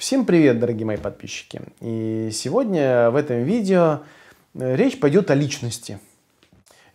[0.00, 1.60] Всем привет, дорогие мои подписчики!
[1.82, 4.00] И сегодня в этом видео
[4.54, 6.00] э, речь пойдет о личности.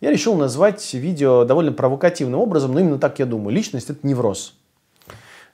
[0.02, 3.54] Я решил назвать видео довольно провокативным образом, но именно так я думаю.
[3.54, 4.56] Личность– это невроз.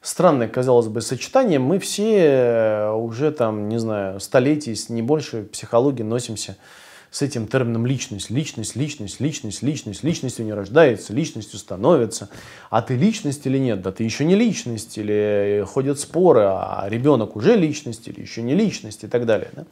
[0.01, 1.59] Странное, казалось бы, сочетание.
[1.59, 6.55] Мы все э, уже там, не знаю, столетий, не больше психологии носимся
[7.11, 8.29] с этим термином личность.
[8.29, 10.03] Личность, личность, личность, личность.
[10.03, 12.29] Личностью не рождается, личностью становится.
[12.69, 13.81] А ты личность или нет?
[13.81, 14.97] Да ты еще не личность.
[14.97, 19.49] Или ходят споры, а ребенок уже личность или еще не личность и так далее.
[19.53, 19.65] Да?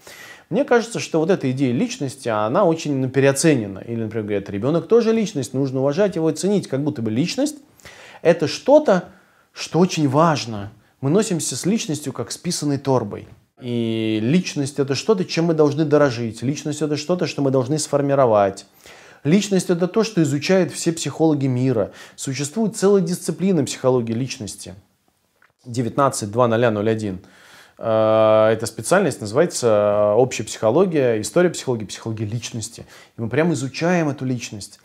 [0.49, 3.79] Мне кажется, что вот эта идея личности, она очень ну, переоценена.
[3.79, 6.67] Или, например, говорят, ребенок тоже личность, нужно уважать его и ценить.
[6.67, 7.55] Как будто бы личность–
[8.21, 9.05] это что-то,
[9.53, 10.73] что очень важно.
[10.99, 13.29] Мы носимся с личностью, как с писаной торбой.
[13.61, 16.41] И личность это что-то, чем мы должны дорожить.
[16.41, 18.65] Личность это что-то, что мы должны сформировать.
[19.23, 21.91] Личность это то, что изучают все психологи мира.
[22.15, 24.75] Существует целая дисциплина психологии личности.
[25.65, 27.17] 19.2.0.01.
[27.79, 32.85] Э, эта специальность называется общая психология, история психологии, психология личности.
[33.17, 34.79] И мы прямо изучаем эту личность.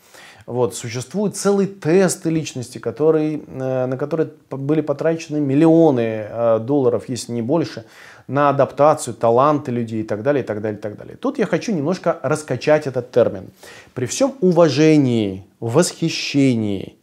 [0.45, 7.31] Вот, существуют целые тесты личности, которые, э, на которые были потрачены миллионы э, долларов, если
[7.31, 7.85] не больше,
[8.27, 11.17] на адаптацию, таланты людей и так далее, и так далее, и так далее.
[11.17, 13.49] Тут я хочу немножко раскачать этот термин.
[13.95, 16.97] При всем уважении, восхищении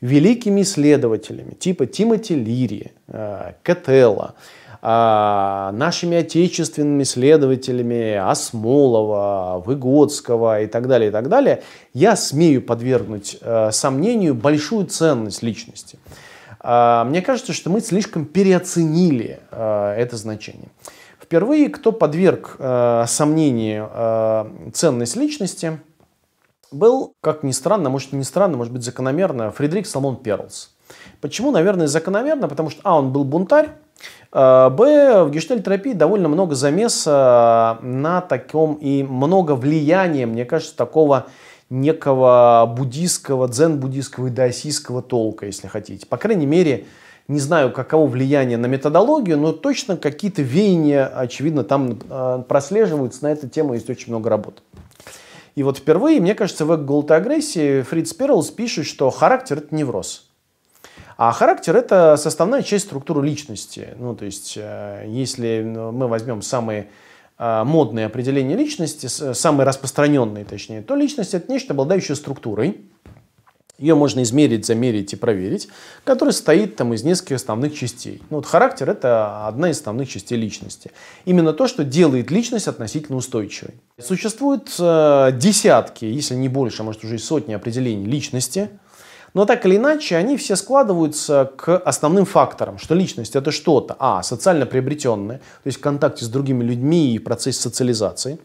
[0.00, 10.88] великими исследователями типа Тимоти Лири, э, Кетелла, э, нашими отечественными исследователями Осмолова, Выгодского и так
[10.88, 11.62] далее, и так далее,
[11.94, 15.98] я смею подвергнуть э, сомнению большую ценность личности.
[16.60, 20.68] А, мне кажется, что мы слишком переоценили а, это значение.
[21.20, 23.90] Впервые, кто подверг а, сомнению
[24.72, 25.80] ценность личности,
[26.70, 30.73] был, как ни странно, может не странно, может быть закономерно, Фредерик Салмон Перлс.
[31.20, 31.50] Почему?
[31.50, 33.70] Наверное, закономерно, потому что, а, он был бунтарь,
[34.32, 41.26] Б, в гештальтерапии довольно много замеса на таком и много влияния, мне кажется, такого
[41.70, 46.06] некого буддийского, дзен-буддийского и даосийского толка, если хотите.
[46.06, 46.86] По крайней мере,
[47.28, 53.24] не знаю, каково влияние на методологию, но точно какие-то веяния, очевидно, там э, прослеживаются.
[53.24, 54.62] На эту тему есть очень много работ.
[55.54, 59.74] И вот впервые, мне кажется, в «Голод и агрессии» Фриц Перлс пишет, что характер– это
[59.74, 60.28] невроз.
[61.16, 63.88] А характер– это составная часть структуры личности.
[63.98, 66.88] Ну, то есть, э, если мы возьмем самые
[67.36, 72.82] а, модные определения личности, самые распространенные точнее, то личность это нечто, обладающее структурой,
[73.76, 75.68] ее можно измерить, замерить и проверить,
[76.04, 78.22] которая состоит там, из нескольких основных частей.
[78.30, 80.92] Ну, вот характер– это одна из основных частей личности.
[81.24, 83.74] Именно то, что делает личность относительно устойчивой.
[84.00, 88.70] Существуют э, десятки, если не больше, а может уже и сотни определений личности–
[89.34, 94.22] но так или иначе, они все складываются к основным факторам, что личность это что-то, а,
[94.22, 98.38] социально приобретенное, то есть в контакте с другими людьми и в процессе социализации,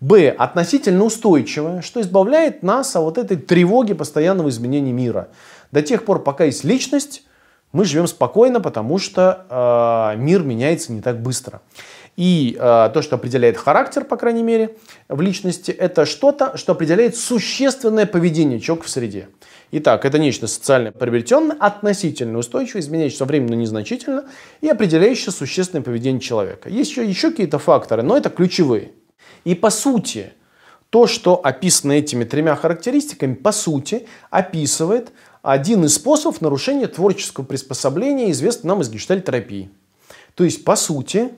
[0.00, 0.30] Б.
[0.30, 5.28] Относительно устойчивое, что избавляет нас от вот этой тревоги постоянного изменения мира.
[5.72, 7.22] До тех пор, пока есть личность,
[7.72, 11.62] мы живем спокойно, потому что э, мир меняется не так быстро.
[12.16, 14.76] И э, то, что определяет характер, по крайней мере,
[15.08, 19.28] в личности, это что-то, что определяет существенное поведение человека в среде.
[19.72, 24.24] Итак, это нечто социально приобретенное, относительно устойчивое, изменяющееся со временем, но незначительно,
[24.60, 26.68] и определяющее существенное поведение человека.
[26.68, 28.92] Есть еще, еще какие-то факторы, но это ключевые.
[29.44, 30.32] И по сути,
[30.90, 35.10] то, что описано этими тремя характеристиками, по сути, описывает
[35.42, 39.70] один из способов нарушения творческого приспособления, известный нам из гештальтерапии.
[40.34, 41.32] То есть, по сути,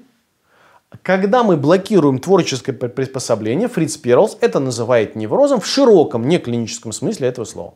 [1.03, 7.29] когда мы блокируем творческое приспособление, Фриц Перлс это называет неврозом в широком, не клиническом смысле
[7.29, 7.75] этого слова.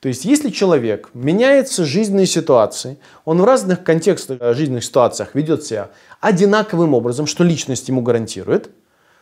[0.00, 5.64] То есть, если человек меняется жизненные ситуации, он в разных контекстах э, жизненных ситуациях ведет
[5.64, 5.90] себя
[6.20, 8.70] одинаковым образом, что личность ему гарантирует,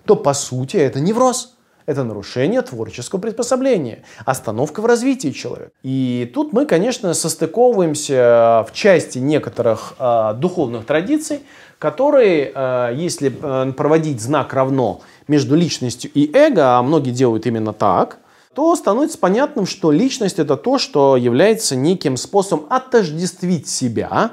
[0.05, 1.53] то по сути это невроз.
[1.87, 5.71] Это нарушение творческого приспособления, остановка в развитии человека.
[5.85, 11.43] И тут мы, конечно, состыковываемся в части некоторых э, духовных традиций,
[11.79, 17.73] которые, э, если э, проводить знак равно между личностью и эго, а многие делают именно
[17.73, 18.19] так,
[18.57, 24.33] то становится понятным, что личность это то, что является неким способом отождествить себя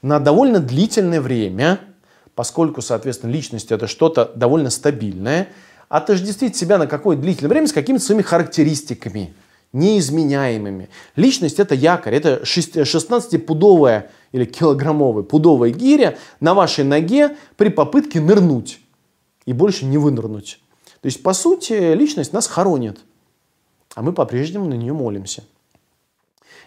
[0.00, 1.80] на довольно длительное время,
[2.34, 5.48] поскольку, соответственно, личность это что-то довольно стабильное,
[5.90, 9.34] отождествить себя на какое-то длительное время с какими-то своими характеристиками,
[9.74, 10.88] неизменяемыми.
[11.14, 18.80] Личность это якорь, это 16-пудовая или килограммовая пудовая гиря на вашей ноге при попытке нырнуть
[19.44, 20.58] и больше не вынырнуть.
[21.02, 23.00] То есть, по сути, личность нас хоронит
[23.96, 25.42] а мы по-прежнему на нее молимся.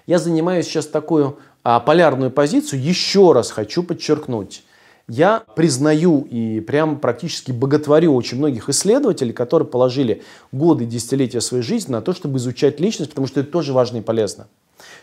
[0.08, 4.64] Я занимаю сейчас такую а, полярную позицию, еще раз хочу подчеркнуть.
[5.08, 11.92] Я признаю и прям практически боготворю очень многих исследователей, которые положили годы, десятилетия своей жизни
[11.92, 14.48] на то, чтобы изучать личность, потому что это тоже важно и полезно.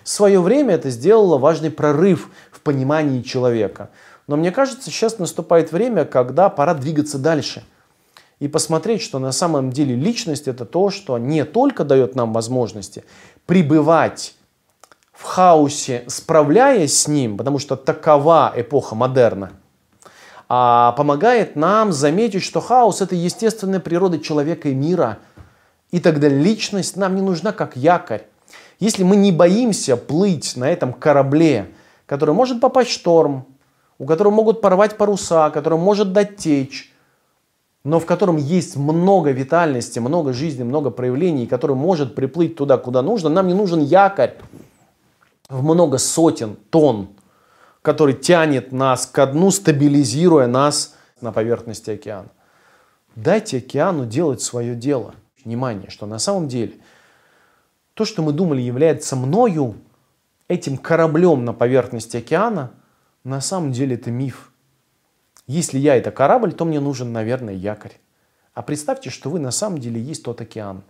[0.02, 3.90] В свое время это сделало важный прорыв в понимании человека.
[4.26, 7.62] Но мне кажется, сейчас наступает время, когда пора двигаться дальше–
[8.38, 13.04] и посмотреть, что на самом деле личность это то, что не только дает нам возможности
[13.46, 14.34] пребывать
[15.12, 19.52] в хаосе, справляясь с ним, потому что такова эпоха модерна,
[20.48, 25.18] а помогает нам заметить, что хаос это естественная природа человека и мира.
[25.90, 28.26] И тогда личность нам не нужна как якорь.
[28.78, 31.72] Если мы не боимся плыть на этом корабле,
[32.04, 33.46] который может попасть в шторм,
[33.98, 36.92] у которого могут порвать паруса, который может дать течь,
[37.86, 43.00] но в котором есть много витальности, много жизни, много проявлений, который может приплыть туда, куда
[43.00, 43.28] нужно.
[43.28, 44.34] Нам не нужен якорь
[45.48, 47.10] в много сотен тонн,
[47.82, 52.30] который тянет нас ко дну, стабилизируя нас на поверхности океана.
[53.14, 55.14] Дайте океану делать свое дело.
[55.44, 56.72] Внимание, что на самом деле
[57.94, 59.76] то, что мы думали является мною,
[60.48, 62.72] этим кораблем на поверхности океана,
[63.22, 64.50] на самом деле это миф.
[65.46, 67.92] Если я это корабль, то мне нужен, наверное, якорь.
[68.54, 70.82] А представьте, что вы на самом деле есть тот океан.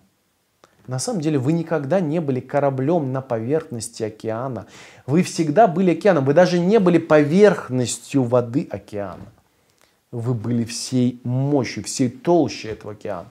[0.86, 4.66] На самом деле вы никогда не были кораблем на поверхности океана.
[5.04, 6.24] Вы всегда были океаном.
[6.24, 9.26] Вы даже не были поверхностью воды океана.
[10.12, 13.28] Вы были всей мощью, всей толщей этого океана.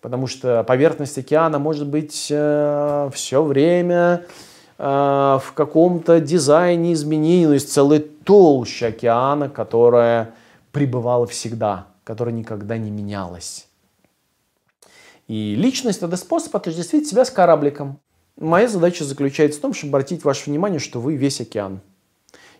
[0.00, 4.24] Потому что поверхность океана может быть э, все время
[4.82, 10.34] Э, в каком-то дизайне изменений, то есть целая толща океана, которая
[10.72, 13.66] пребывала всегда, которая никогда не менялась.
[15.28, 18.00] И личность– это способ отождествить себя с корабликом.
[18.36, 21.80] Моя задача заключается в том, чтобы обратить ваше внимание, что вы весь океан.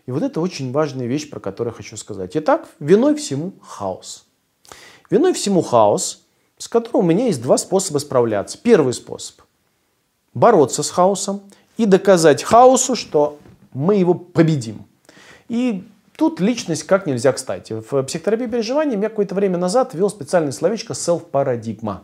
[0.05, 2.31] И вот это очень важная вещь, про которую хочу сказать.
[2.35, 4.25] Итак, виной всему хаос.
[5.09, 6.25] Виной всему хаос,
[6.57, 8.57] с которым у меня есть два способа справляться.
[8.57, 9.41] Первый способ–
[10.33, 11.41] бороться с хаосом–
[11.81, 13.39] и доказать хаосу, что
[13.73, 14.85] мы его победим.
[15.51, 15.83] И
[16.15, 17.73] тут личность как нельзя кстати.
[17.73, 22.03] В психотерапии переживаний я какое-то время назад ввел специальное словечко self-парадигма.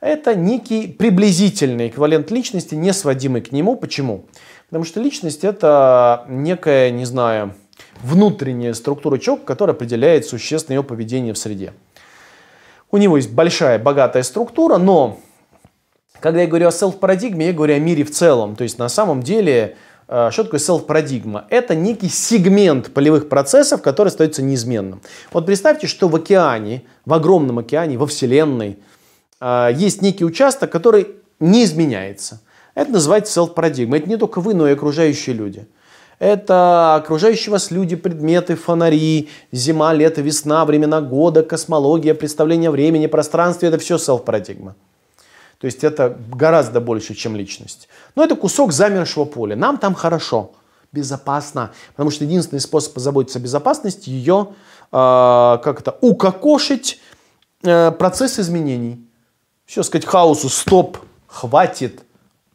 [0.00, 3.74] Это некий приблизительный эквивалент личности, не сводимый к нему.
[3.74, 4.26] Почему?
[4.68, 7.54] Потому что личность это некая, не знаю,
[8.02, 11.72] внутренняя структура человека, которая определяет существенное его поведение в среде.
[12.92, 15.18] У него есть большая, богатая структура, но
[16.20, 18.54] когда я говорю о селф-парадигме, я говорю о мире в целом.
[18.54, 19.76] То есть на самом деле,
[20.10, 21.46] что такое селф-парадигма?
[21.50, 25.02] Это некий сегмент полевых процессов, который остается неизменным.
[25.32, 28.78] Вот представьте, что в океане, в огромном океане, во Вселенной,
[29.40, 31.06] э, есть некий участок, который
[31.38, 32.40] не изменяется.
[32.74, 33.98] Это называется селф-парадигма.
[33.98, 35.68] Это не только вы, но и окружающие люди.
[36.18, 43.66] Это окружающие вас люди, предметы, фонари, зима, лето, весна, времена года, космология, представление времени, пространства.
[43.66, 44.74] Это все селф-парадигма.
[45.60, 47.88] То есть это гораздо больше, чем личность.
[48.14, 49.56] Но это кусок замершего поля.
[49.56, 50.52] Нам там хорошо,
[50.90, 51.72] безопасно.
[51.90, 54.54] Потому что единственный способ позаботиться о безопасности ее
[54.90, 56.98] э, как это, укокошить
[57.62, 59.06] э, процесс изменений.
[59.66, 60.96] Все, сказать хаосу, стоп,
[61.26, 62.04] хватит,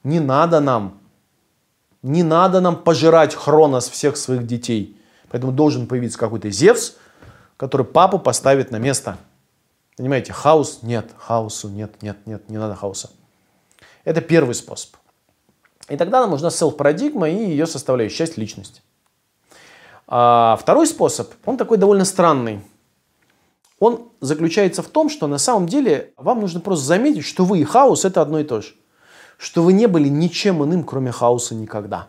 [0.03, 0.99] не надо нам.
[2.01, 4.99] Не надо нам пожирать Хронос всех своих детей.
[5.29, 6.93] Поэтому должен появиться какой-то Зевс,
[7.57, 9.17] который папу поставит на место.
[9.97, 13.11] Понимаете, хаос нет, хаосу нет, нет, нет, не надо хаоса.
[14.03, 14.95] Это первый способ.
[15.87, 18.81] И тогда нам нужна селф-парадигма и ее составляющая часть личности.
[20.07, 22.61] А второй способ, он такой довольно странный.
[23.79, 27.63] Он заключается в том, что на самом деле вам нужно просто заметить, что вы и
[27.63, 28.73] хаос это одно и то же.
[29.37, 32.07] Что вы не были ничем иным, кроме хаоса никогда.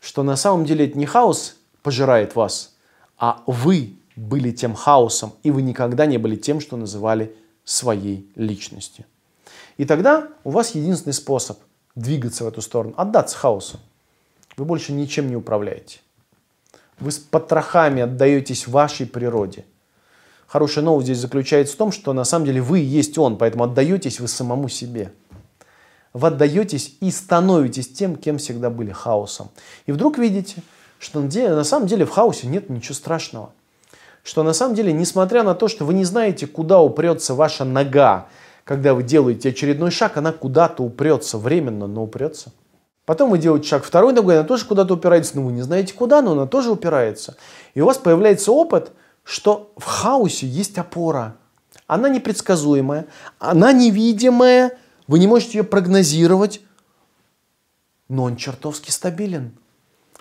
[0.00, 2.74] Что на самом деле это не хаос пожирает вас,
[3.18, 9.04] а вы были тем хаосом, и вы никогда не были тем, что называли своей личностью.
[9.76, 11.58] И тогда у вас единственный способ
[11.94, 13.80] двигаться в эту сторону– отдаться хаосу.
[14.56, 16.00] Вы больше ничем не управляете.
[17.00, 19.64] Вы с потрохами отдаетесь вашей природе.
[20.46, 23.64] Хорошая новость здесь заключается в том, что на самом деле вы и есть он, поэтому
[23.64, 25.12] отдаетесь вы самому себе.
[26.12, 29.50] Вы отдаетесь и становитесь тем, кем всегда были хаосом.
[29.86, 30.62] И вдруг видите,
[31.00, 33.52] что на самом деле в хаосе нет ничего страшного–
[34.24, 38.26] что на самом деле, несмотря на то, что вы не знаете, куда упрется ваша нога,
[38.64, 42.50] когда вы делаете очередной шаг, она куда-то упрется, временно, но упрется.
[43.04, 46.22] Потом вы делаете шаг второй ногой, она тоже куда-то упирается, но вы не знаете куда,
[46.22, 47.36] но она тоже упирается.
[47.74, 48.92] И у вас появляется опыт,
[49.24, 51.36] что в хаосе есть опора.
[51.86, 53.06] Она непредсказуемая,
[53.38, 56.62] она невидимая, вы не можете ее прогнозировать,
[58.08, 59.52] но он чертовски стабилен.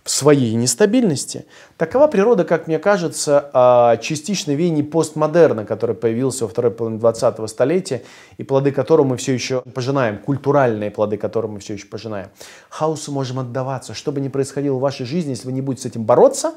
[0.04, 1.46] В своей нестабильности.
[1.78, 7.48] Такова природа, как мне кажется, а, частичной веяний постмодерна, который появился во второй половине 20-го
[7.48, 8.04] столетия,
[8.38, 12.30] и плоды которого мы все еще пожинаем, культуральные плоды которого мы все еще пожинаем.
[12.70, 13.94] Хаосу можем отдаваться.
[13.94, 16.56] Что бы ни происходило в вашей жизни, если вы не будете с этим бороться,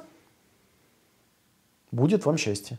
[1.92, 2.78] будет вам счастье.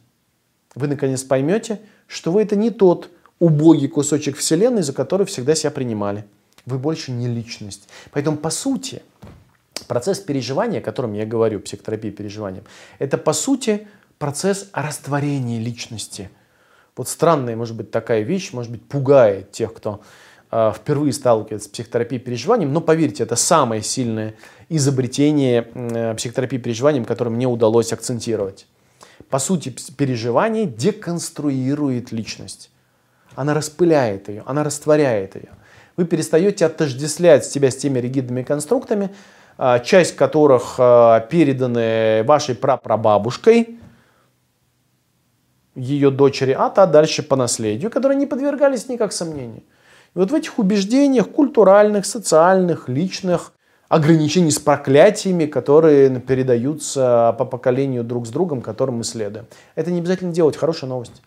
[0.76, 3.10] Вы наконец поймете, что вы это не тот
[3.40, 6.26] убогий кусочек вселенной, за который всегда себя принимали.
[6.66, 7.88] Вы больше не личность.
[8.12, 9.02] Поэтому, по сути,
[9.88, 12.64] Процесс переживания, о котором я говорю, психотерапия переживанием,
[13.00, 13.88] это по сути
[14.20, 16.30] процесс растворения личности.
[16.96, 20.02] Вот странная, может быть, такая вещь, может быть, пугает тех, кто
[20.52, 24.34] э, впервые сталкивается с психотерапией переживанием, но поверьте, это самое сильное
[24.68, 28.66] изобретение э, психотерапии переживанием, которое мне удалось акцентировать.
[29.30, 32.72] По сути, переживание деконструирует личность.
[33.36, 35.50] Она распыляет ее, она растворяет ее.
[35.96, 39.12] Вы перестаете отождествлять себя с теми ригидными конструктами,
[39.84, 43.80] часть которых а, переданы вашей прапрабабушкой,
[45.76, 49.64] ее дочери, а та дальше по наследию, которые не подвергались никак сомнению.
[50.16, 53.54] И вот в этих убеждениях культуральных, социальных, личных,
[53.88, 59.46] ограничений с проклятиями, которые передаются по поколению друг с другом, которым мы следуем.
[59.76, 61.22] Это не обязательно делать, хорошая новость.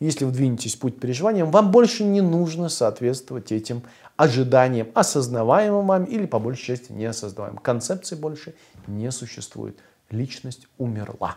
[0.00, 3.82] Если вы двинетесь в путь переживаниям, вам больше не нужно соответствовать этим
[4.16, 7.60] ожиданиям, осознаваемым вам или, по большей части, неосознаваемым.
[7.60, 8.54] Концепции больше
[8.86, 9.76] не существует.
[10.10, 11.36] Личность умерла.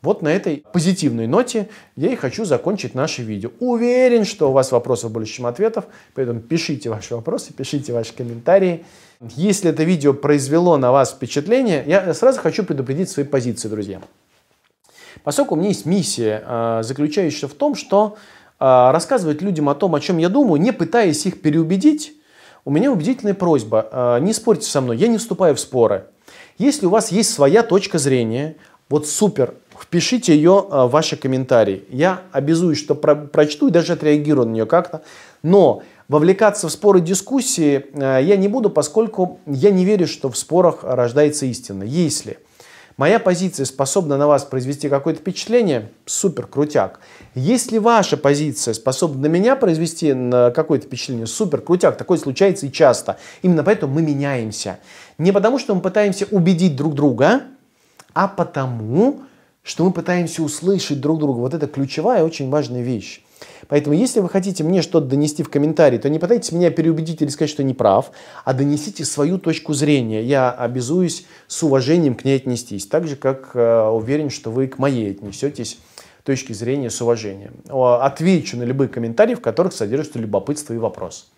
[0.00, 3.50] Вот на этой позитивной ноте я и хочу закончить наше видео.
[3.58, 8.84] Уверен, что у вас вопросов больше, чем ответов, поэтому пишите ваши вопросы, пишите ваши комментарии.
[9.20, 14.00] Если это видео произвело на вас впечатление, я сразу хочу предупредить свои позиции, друзья.
[15.24, 18.16] Поскольку у меня есть миссия, а, заключающаяся в том, что
[18.58, 22.14] а, рассказывать людям о том, о чем я думаю, не пытаясь их переубедить,
[22.64, 26.06] у меня убедительная просьба, а, не спорьте со мной, я не вступаю в споры.
[26.58, 28.56] Если у вас есть своя точка зрения,
[28.88, 31.84] вот супер, впишите ее в ваши комментарии.
[31.88, 35.02] Я обязуюсь, что про прочту и даже отреагирую на нее как-то.
[35.42, 40.78] Но вовлекаться в споры, дискуссии я не буду, поскольку я не верю, что в спорах
[40.82, 41.84] рождается истина.
[41.84, 42.38] Если
[42.98, 46.98] Моя позиция способна на вас произвести какое-то впечатление, супер, крутяк.
[47.36, 50.12] Если ваша позиция способна на меня произвести
[50.52, 53.16] какое-то впечатление, супер, крутяк, такое случается и часто.
[53.42, 54.80] Именно поэтому мы меняемся.
[55.16, 57.42] Не потому, что мы пытаемся убедить друг друга,
[58.14, 59.20] а потому,
[59.62, 61.38] что мы пытаемся услышать друг друга.
[61.38, 63.22] Вот это ключевая, очень важная вещь.
[63.68, 67.28] Поэтому, если вы хотите мне что-то донести в комментарии, то не пытайтесь меня переубедить или
[67.28, 68.10] сказать, что не прав,
[68.44, 70.22] а донесите свою точку зрения.
[70.22, 72.86] Я обязуюсь с уважением к ней отнестись.
[72.86, 75.78] Так же, как э, уверен, что вы к моей отнесетесь
[76.24, 77.54] точки зрения с уважением.
[77.70, 81.30] Отвечу на любые комментарии, в которых содержится любопытство и вопрос.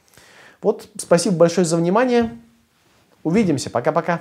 [0.63, 2.37] Вот, спасибо большое за внимание.
[3.23, 3.71] Увидимся.
[3.71, 4.19] Пока-пока.